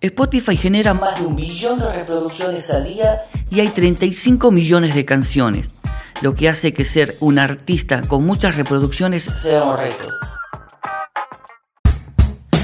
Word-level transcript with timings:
Spotify 0.00 0.56
genera 0.56 0.94
más 0.94 1.18
de 1.18 1.26
un 1.26 1.36
billón 1.36 1.78
de 1.78 1.90
reproducciones 1.92 2.70
al 2.70 2.84
día 2.84 3.16
y 3.50 3.60
hay 3.60 3.68
35 3.68 4.50
millones 4.50 4.94
de 4.94 5.04
canciones, 5.04 5.68
lo 6.20 6.34
que 6.34 6.48
hace 6.48 6.74
que 6.74 6.84
ser 6.84 7.16
un 7.20 7.38
artista 7.38 8.02
con 8.02 8.24
muchas 8.24 8.56
reproducciones 8.56 9.24
sea 9.24 9.64
un 9.64 9.76
reto. 9.78 10.08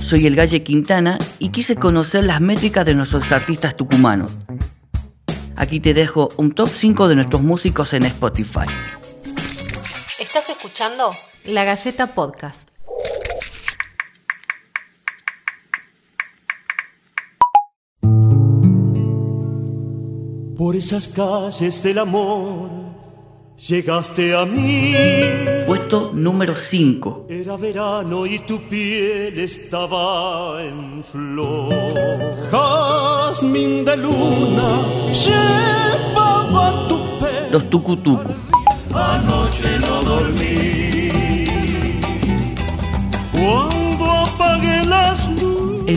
Soy 0.00 0.26
el 0.26 0.36
Galle 0.36 0.62
Quintana 0.62 1.18
y 1.40 1.48
quise 1.48 1.74
conocer 1.74 2.24
las 2.24 2.40
métricas 2.40 2.86
de 2.86 2.94
nuestros 2.94 3.32
artistas 3.32 3.76
tucumanos. 3.76 4.30
Aquí 5.56 5.80
te 5.80 5.94
dejo 5.94 6.28
un 6.36 6.52
top 6.52 6.68
5 6.68 7.08
de 7.08 7.16
nuestros 7.16 7.42
músicos 7.42 7.92
en 7.94 8.04
Spotify. 8.04 8.66
¿Estás 10.20 10.50
escuchando? 10.50 11.12
La 11.46 11.64
Gaceta 11.64 12.14
Podcast. 12.14 12.75
Por 20.56 20.74
esas 20.74 21.06
calles 21.08 21.82
del 21.82 21.98
amor 21.98 22.70
llegaste 23.58 24.34
a 24.34 24.46
mí. 24.46 24.94
Puesto 25.66 26.12
número 26.14 26.54
5. 26.54 27.26
Era 27.28 27.58
verano 27.58 28.24
y 28.24 28.38
tu 28.38 28.60
piel 28.60 29.38
estaba 29.38 30.64
en 30.64 31.04
flor. 31.04 31.74
Jazmín 32.50 33.84
de 33.84 33.96
luna 33.98 34.80
llevaba 35.12 36.88
tu 36.88 36.96
pelo. 37.18 37.50
Los 37.52 37.68
Tucutucu. 37.68 38.55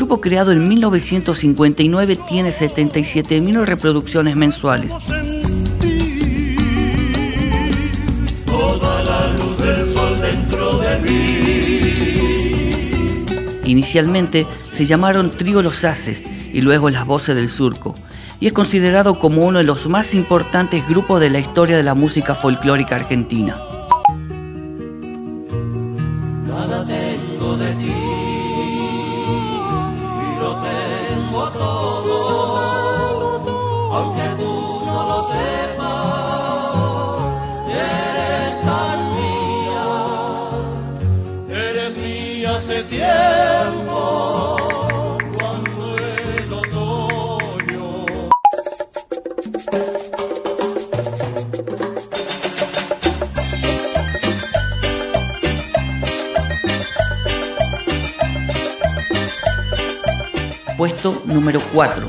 Grupo 0.00 0.22
creado 0.22 0.52
en 0.52 0.66
1959 0.66 2.16
tiene 2.26 2.48
77.000 2.48 3.66
reproducciones 3.66 4.34
mensuales. 4.34 4.94
Inicialmente 13.66 14.46
se 14.70 14.86
llamaron 14.86 15.36
Trío 15.36 15.60
Los 15.60 15.84
Haces 15.84 16.24
y 16.50 16.62
luego 16.62 16.88
Las 16.88 17.04
Voces 17.04 17.36
del 17.36 17.50
Surco, 17.50 17.94
y 18.40 18.46
es 18.46 18.54
considerado 18.54 19.18
como 19.18 19.44
uno 19.44 19.58
de 19.58 19.64
los 19.64 19.86
más 19.86 20.14
importantes 20.14 20.88
grupos 20.88 21.20
de 21.20 21.28
la 21.28 21.40
historia 21.40 21.76
de 21.76 21.82
la 21.82 21.94
música 21.94 22.34
folclórica 22.34 22.96
argentina. 22.96 23.69
Tiempo. 42.84 44.40
Puesto 60.76 61.22
número 61.26 61.60
4. 61.74 62.08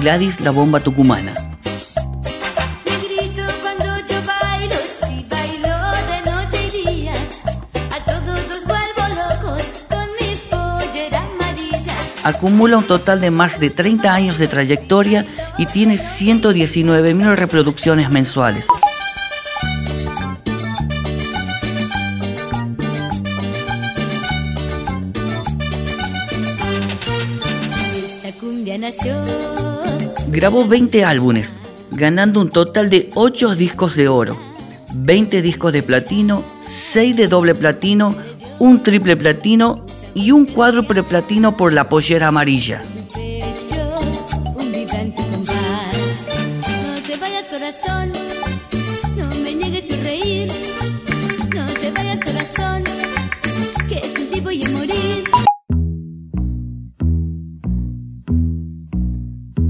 Gladys 0.00 0.40
la 0.40 0.52
Bomba 0.52 0.78
Tucumana. 0.78 1.49
Acumula 12.22 12.76
un 12.76 12.84
total 12.84 13.20
de 13.20 13.30
más 13.30 13.58
de 13.60 13.70
30 13.70 14.12
años 14.12 14.38
de 14.38 14.46
trayectoria 14.46 15.24
y 15.56 15.66
tiene 15.66 15.94
119.000 15.94 17.34
reproducciones 17.34 18.10
mensuales. 18.10 18.66
Grabó 30.28 30.66
20 30.66 31.04
álbumes, 31.04 31.58
ganando 31.90 32.40
un 32.40 32.50
total 32.50 32.90
de 32.90 33.10
8 33.14 33.54
discos 33.54 33.96
de 33.96 34.08
oro, 34.08 34.38
20 34.94 35.42
discos 35.42 35.72
de 35.72 35.82
platino, 35.82 36.44
6 36.60 37.16
de 37.16 37.28
doble 37.28 37.54
platino, 37.54 38.14
un 38.58 38.82
triple 38.82 39.16
platino 39.16 39.86
y 40.14 40.30
un 40.30 40.46
cuádruple 40.46 41.02
platino 41.02 41.56
por 41.56 41.72
la 41.72 41.88
pollera 41.88 42.28
amarilla. 42.28 42.82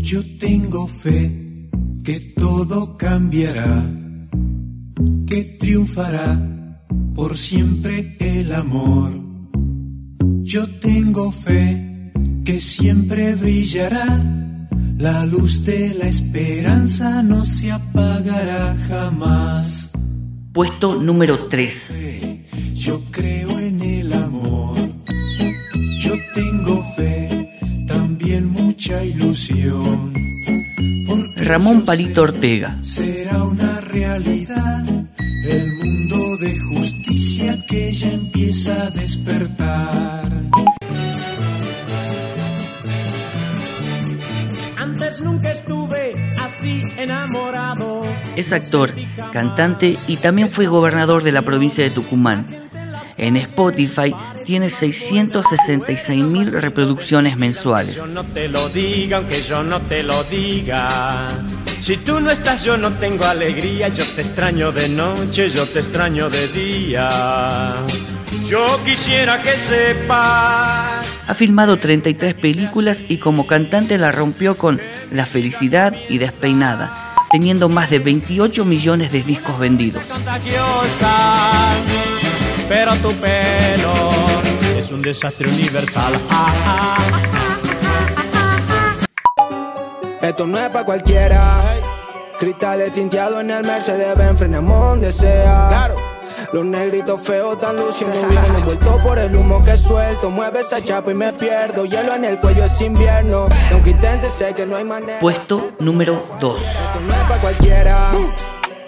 Yo 0.00 0.22
tengo 0.38 0.86
fe 1.02 1.70
que 2.04 2.34
todo 2.36 2.96
cambiará, 2.96 3.90
que 5.26 5.44
triunfará 5.58 6.78
por 7.14 7.38
siempre 7.38 8.16
el 8.20 8.52
amor. 8.52 9.33
Yo 10.46 10.62
tengo 10.78 11.32
fe 11.32 12.12
que 12.44 12.60
siempre 12.60 13.34
brillará, 13.34 14.22
la 14.98 15.24
luz 15.24 15.64
de 15.64 15.94
la 15.94 16.06
esperanza 16.06 17.22
no 17.22 17.46
se 17.46 17.72
apagará 17.72 18.76
jamás. 18.86 19.90
Puesto 20.52 20.96
número 20.96 21.46
3. 21.46 22.42
Yo 22.74 23.02
creo 23.10 23.58
en 23.58 23.80
el 23.80 24.12
amor, 24.12 24.76
yo 26.00 26.12
tengo 26.34 26.84
fe, 26.94 27.48
también 27.88 28.46
mucha 28.50 29.02
ilusión. 29.02 30.12
Ramón 31.36 31.86
Palito 31.86 32.20
Ortega. 32.20 32.78
Será 32.82 33.42
una 33.44 33.80
realidad 33.80 34.84
el 35.46 35.72
mundo 35.76 36.36
de 36.36 36.58
justicia 36.58 37.56
que 37.68 37.92
ya 37.94 38.12
empieza 38.12 38.86
a 38.86 38.90
despertar. 38.90 40.03
Es 48.36 48.52
actor, 48.52 48.92
cantante 49.32 49.96
y 50.06 50.16
también 50.16 50.50
fue 50.50 50.66
gobernador 50.66 51.22
de 51.22 51.32
la 51.32 51.42
provincia 51.42 51.84
de 51.84 51.90
Tucumán. 51.90 52.44
En 53.16 53.36
Spotify 53.36 54.14
tiene 54.44 54.66
666.000 54.66 56.50
reproducciones 56.50 57.36
mensuales. 57.36 57.96
Yo 57.96 58.06
no 58.06 58.24
te 58.24 58.48
lo 58.48 58.68
diga, 58.68 59.18
aunque 59.18 59.40
yo 59.42 59.62
no 59.62 59.80
te 59.80 60.02
lo 60.02 60.24
diga. 60.24 61.28
Si 61.80 61.96
tú 61.98 62.18
no 62.20 62.30
estás, 62.30 62.64
yo 62.64 62.76
no 62.76 62.94
tengo 62.94 63.24
alegría. 63.24 63.88
Yo 63.88 64.04
te 64.04 64.22
extraño 64.22 64.72
de 64.72 64.88
noche, 64.88 65.50
yo 65.50 65.66
te 65.68 65.78
extraño 65.80 66.28
de 66.30 66.48
día. 66.48 67.74
Yo 68.48 68.80
quisiera 68.84 69.40
que 69.40 69.56
sepas. 69.56 71.04
Ha 71.26 71.34
filmado 71.34 71.76
33 71.76 72.34
películas 72.34 73.04
y 73.08 73.18
como 73.18 73.46
cantante 73.46 73.96
la 73.96 74.12
rompió 74.12 74.56
con 74.56 74.80
La 75.10 75.24
Felicidad 75.24 75.94
y 76.08 76.18
Despeinada, 76.18 77.03
teniendo 77.34 77.68
más 77.68 77.90
de 77.90 77.98
28 77.98 78.64
millones 78.64 79.10
de 79.10 79.24
discos 79.24 79.58
vendidos. 79.58 80.00
pero 82.68 82.94
tu 82.98 83.12
pelo 83.14 84.10
es 84.78 84.92
un 84.92 85.02
desastre 85.02 85.48
universal. 85.48 86.14
Ah, 86.30 86.54
ah. 86.64 86.96
Esto 90.22 90.46
no 90.46 90.60
es 90.60 90.68
pa' 90.68 90.84
cualquiera. 90.84 91.80
Cristales 92.38 92.94
tinteados 92.94 93.40
en 93.40 93.50
el 93.50 93.66
Mercedes 93.66 94.16
Benz, 94.16 94.38
frenamos 94.38 94.90
donde 94.90 95.10
sea. 95.10 95.92
Los 96.54 96.64
negritos 96.64 97.20
feos 97.20 97.54
están 97.54 97.74
luciendo 97.76 98.16
bien, 98.28 98.44
envuelto 98.54 98.98
por 98.98 99.18
el 99.18 99.34
humo 99.34 99.64
que 99.64 99.76
suelto. 99.76 100.30
Mueve 100.30 100.60
esa 100.60 100.80
chapa 100.80 101.10
y 101.10 101.14
me 101.14 101.32
pierdo. 101.32 101.84
Hielo 101.84 102.14
en 102.14 102.24
el 102.24 102.38
cuello 102.38 102.64
es 102.64 102.80
invierno. 102.80 103.48
Y 103.70 103.72
aunque 103.72 103.90
Puesto 105.20 105.72
número 105.78 106.26
2. 106.40 106.60
Esto 106.60 107.00
no 107.06 107.14
es 107.14 107.20
pa' 107.28 107.40
cualquiera. 107.40 108.10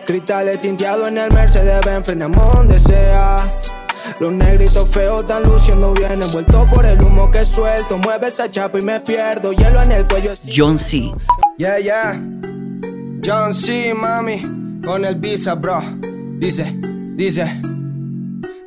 Cristales 0.04 0.60
tinteados 0.60 1.06
en 1.06 1.18
el 1.18 1.32
Mercedes 1.32 1.86
Benz, 1.86 2.04
frenamos 2.04 2.54
donde 2.54 2.78
sea. 2.80 3.36
Los 4.18 4.32
negritos 4.32 4.88
feos 4.88 5.22
están 5.22 5.44
luciendo 5.44 5.92
bien, 5.92 6.20
envuelto 6.20 6.66
por 6.72 6.84
el 6.84 7.00
humo 7.00 7.30
que 7.30 7.44
suelto. 7.44 7.98
Mueve 7.98 8.28
esa 8.28 8.50
chapa 8.50 8.78
y 8.80 8.84
me 8.84 8.98
pierdo, 9.00 9.52
hielo 9.52 9.80
en 9.82 9.92
el 9.92 10.06
cuello. 10.06 10.32
John 10.52 10.80
C. 10.80 11.12
Yeah, 11.58 11.78
yeah. 11.78 12.20
John 13.24 13.54
C, 13.54 13.94
mami, 13.94 14.80
con 14.84 15.04
el 15.04 15.14
visa, 15.14 15.54
bro. 15.54 15.80
Dice, 16.38 16.74
dice. 17.14 17.75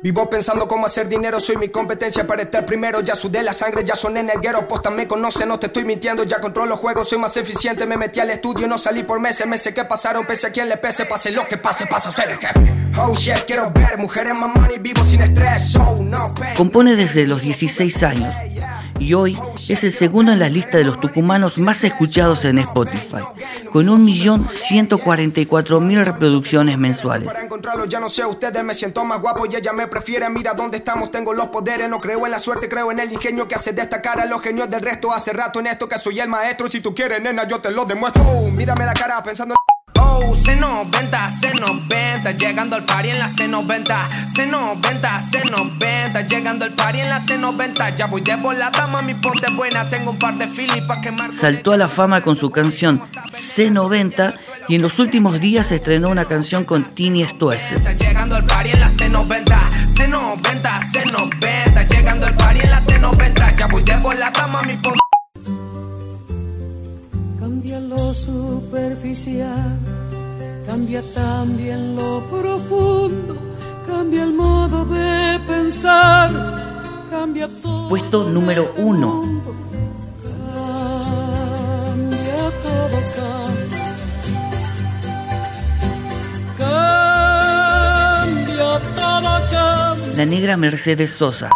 Vivo 0.02 0.30
pensando 0.30 0.66
cómo 0.66 0.86
hacer 0.86 1.10
dinero, 1.10 1.40
soy 1.40 1.58
mi 1.58 1.68
competencia 1.68 2.26
para 2.26 2.40
estar 2.40 2.64
primero. 2.64 3.02
Ya 3.02 3.14
sudé 3.14 3.42
la 3.42 3.52
sangre, 3.52 3.84
ya 3.84 3.94
son 3.94 4.16
en 4.16 4.30
el. 4.30 4.40
Posta 4.66 4.88
me 4.88 5.06
conoce, 5.06 5.44
no 5.44 5.58
te 5.58 5.66
estoy 5.66 5.84
mintiendo. 5.84 6.24
Ya 6.24 6.40
controlo 6.40 6.78
juegos, 6.78 7.10
soy 7.10 7.18
más 7.18 7.36
eficiente. 7.36 7.84
Me 7.84 7.98
metí 7.98 8.18
al 8.18 8.30
estudio, 8.30 8.66
no 8.66 8.78
salí 8.78 9.02
por 9.02 9.20
meses. 9.20 9.46
Meses 9.46 9.74
que 9.74 9.84
pasaron, 9.84 10.26
pese 10.26 10.46
a 10.46 10.50
quien 10.50 10.70
le 10.70 10.78
pese. 10.78 11.04
Pase 11.04 11.30
lo 11.32 11.46
que 11.46 11.58
pase, 11.58 11.86
pasa 11.86 12.10
ser 12.10 12.30
el 12.30 12.38
jefe. 12.38 12.72
Oh 12.96 13.14
shit, 13.14 13.44
quiero 13.46 13.70
ver 13.72 13.98
mujeres 13.98 14.32
más 14.38 14.54
money, 14.54 14.78
vivo 14.78 15.04
sin 15.04 15.20
estrés. 15.20 15.76
Oh 15.76 15.96
no, 16.02 16.32
pain. 16.32 16.54
Compone 16.56 16.96
desde 16.96 17.26
los 17.26 17.42
16 17.42 18.02
años 18.02 18.34
y 19.00 19.14
hoy 19.14 19.36
es 19.68 19.82
el 19.82 19.90
segundo 19.90 20.30
en 20.32 20.38
la 20.38 20.48
lista 20.48 20.78
de 20.78 20.84
los 20.84 21.00
tucumanos 21.00 21.58
más 21.58 21.82
escuchados 21.84 22.44
en 22.44 22.58
Spotify, 22.58 23.24
con 23.72 23.86
1.144.000 23.86 26.04
reproducciones 26.04 26.78
mensuales. 26.78 27.26
Para 27.26 27.42
encontrarlo 27.42 27.86
ya 27.86 27.98
no 27.98 28.08
sé 28.10 28.24
ustedes, 28.26 28.62
me 28.62 28.74
siento 28.74 29.04
más 29.04 29.20
guapo 29.20 29.46
y 29.50 29.56
ella 29.56 29.72
me 29.72 29.88
prefiere. 29.88 30.28
Mira 30.28 30.54
dónde 30.54 30.76
estamos, 30.76 31.10
tengo 31.10 31.32
los 31.32 31.46
poderes. 31.46 31.88
No 31.88 31.98
creo 31.98 32.26
en 32.26 32.32
la 32.32 32.38
suerte, 32.38 32.68
creo 32.68 32.92
en 32.92 33.00
el 33.00 33.10
ingenio 33.10 33.48
que 33.48 33.54
hace 33.54 33.72
destacar 33.72 34.20
a 34.20 34.26
los 34.26 34.42
genios 34.42 34.68
del 34.68 34.82
resto. 34.82 35.10
Hace 35.12 35.32
rato 35.32 35.60
en 35.60 35.68
esto 35.68 35.88
que 35.88 35.98
soy 35.98 36.20
el 36.20 36.28
maestro. 36.28 36.70
Si 36.70 36.80
tú 36.80 36.94
quieres, 36.94 37.22
nena, 37.22 37.48
yo 37.48 37.58
te 37.58 37.70
lo 37.70 37.86
demuestro. 37.86 38.22
Mírame 38.54 38.84
la 38.84 38.92
cara 38.92 39.24
pensando 39.24 39.54
en. 39.54 39.60
Oh, 40.02 40.34
C90, 40.34 41.30
C90, 42.30 42.36
llegando 42.36 42.76
al 42.76 42.84
party 42.84 43.10
en 43.10 43.18
la 43.18 43.28
C90. 43.28 44.08
C90, 44.34 45.00
C90, 45.30 46.26
llegando 46.26 46.64
al 46.64 46.74
party 46.74 47.00
en 47.00 47.08
la 47.08 47.20
C90. 47.20 47.94
Ya 47.94 48.06
voy 48.06 48.20
de 48.20 48.36
volada, 48.36 48.86
mami, 48.86 49.14
ponte 49.14 49.50
buena. 49.50 49.88
Tengo 49.88 50.12
un 50.12 50.18
par 50.18 50.36
de 50.38 50.48
filis 50.48 50.82
pa' 50.86 51.00
quemar. 51.00 51.32
Saltó 51.34 51.72
a 51.72 51.76
la 51.76 51.88
fama 51.88 52.20
con 52.20 52.36
su 52.36 52.50
canción 52.50 53.00
C90 53.30 54.34
y 54.68 54.76
en 54.76 54.82
los 54.82 54.98
últimos 54.98 55.40
días 55.40 55.72
estrenó 55.72 56.08
una 56.08 56.24
canción 56.24 56.64
con 56.64 56.84
Tini 56.84 57.24
Stoessel. 57.26 57.78
Está 57.78 57.92
llegando 57.92 58.36
al 58.36 58.44
party 58.44 58.70
en 58.70 58.80
la 58.80 58.88
C90, 58.88 59.44
C90, 59.86 60.80
C90, 60.92 61.88
llegando 61.88 62.26
al 62.26 62.36
party 62.36 62.60
en 62.60 62.70
la 62.70 62.80
C90. 62.80 63.56
Ya 63.58 63.66
voy 63.66 63.82
de 63.82 63.96
volada, 63.96 64.46
mami, 64.46 64.76
ponte 64.76 64.98
Cambia 67.38 67.80
lo 67.80 68.14
superficial, 68.14 69.78
cambia 70.70 71.02
también 71.14 71.96
lo 71.96 72.22
profundo, 72.30 73.36
cambia 73.88 74.22
el 74.22 74.34
modo 74.34 74.84
de 74.84 75.40
pensar, 75.44 76.30
cambia 77.10 77.48
todo. 77.60 77.88
Puesto 77.88 78.28
número 78.28 78.62
este 78.62 78.80
1. 78.80 79.06
mundo. 79.08 79.56
Cambia 81.82 82.42
todo, 82.62 82.98
cambia. 83.18 83.82
Cambia 87.76 88.70
todo, 88.94 89.30
cambia. 89.50 90.16
La 90.16 90.24
negra 90.26 90.56
Mercedes 90.56 91.10
Sosa. 91.10 91.50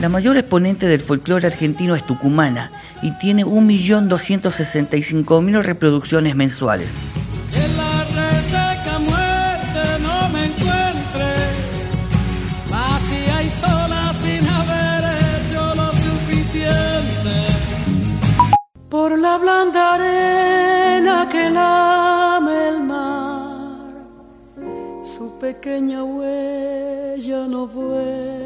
La 0.00 0.08
mayor 0.10 0.36
exponente 0.36 0.86
del 0.86 1.00
folclore 1.00 1.46
argentino 1.46 1.96
es 1.96 2.04
tucumana 2.04 2.70
y 3.00 3.12
tiene 3.12 3.46
1.265.000 3.46 5.62
reproducciones 5.62 6.36
mensuales. 6.36 6.92
Por 18.90 19.18
la 19.18 19.38
blanda 19.38 19.94
arena 19.94 21.26
que 21.30 21.48
lame 21.50 22.68
el 22.68 22.80
mar, 22.80 23.88
su 25.02 25.38
pequeña 25.38 26.04
huella 26.04 27.46
no 27.48 27.66
vuelve 27.66 28.45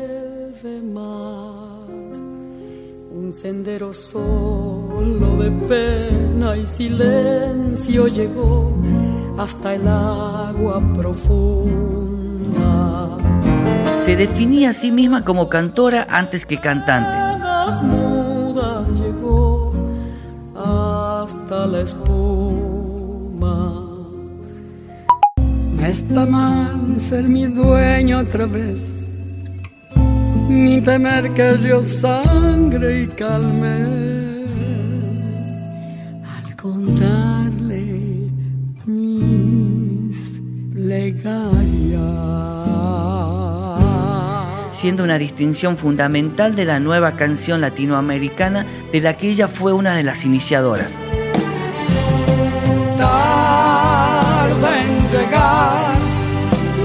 Un 3.12 3.32
sendero 3.32 3.92
solo 3.92 5.36
de 5.38 5.50
pena 5.68 6.56
y 6.56 6.66
silencio 6.66 8.06
llegó 8.08 8.72
hasta 9.38 9.74
el 9.74 9.86
agua 9.88 10.82
profunda. 10.94 11.98
Se 13.96 14.16
definía 14.16 14.70
a 14.70 14.72
sí 14.72 14.90
misma 14.90 15.24
como 15.24 15.48
cantora 15.48 16.06
antes 16.08 16.46
que 16.46 16.58
cantante. 16.58 17.18
Llegó 18.94 19.72
hasta 20.56 21.66
la 21.66 21.80
espuma. 21.82 22.80
Me 25.76 25.90
está 25.90 26.26
mal 26.26 26.98
ser 26.98 27.24
mi 27.24 27.46
dueño 27.46 28.18
otra 28.18 28.46
vez, 28.46 29.09
ni 30.64 30.80
temer 30.80 31.32
que 31.34 31.58
yo 31.58 31.82
sangre 31.82 33.02
y 33.02 33.06
calme. 33.08 33.76
Al 36.36 36.56
contarle 36.56 38.30
mis 38.86 40.42
plegarias. 40.72 42.30
siendo 44.72 45.04
una 45.04 45.18
distinción 45.18 45.76
fundamental 45.76 46.54
de 46.54 46.64
la 46.64 46.80
nueva 46.80 47.12
canción 47.12 47.60
latinoamericana 47.60 48.64
de 48.90 49.00
la 49.02 49.14
que 49.14 49.28
ella 49.28 49.46
fue 49.46 49.74
una 49.74 49.94
de 49.94 50.02
las 50.02 50.24
iniciadoras. 50.24 50.90
tarda 52.96 54.70
en 54.82 54.92
llegar 55.12 55.96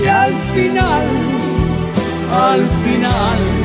y 0.04 0.08
al 0.08 0.34
final, 0.54 1.08
al 2.34 2.62
final 2.84 3.65